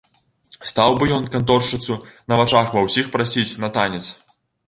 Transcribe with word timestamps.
Стаў 0.69 0.95
бы 1.01 1.09
ён 1.17 1.27
канторшчыцу 1.35 1.97
на 2.33 2.39
вачах 2.41 2.73
ва 2.77 2.83
ўсіх 2.87 3.13
прасіць 3.17 3.47
на 3.65 3.73
танец. 3.79 4.03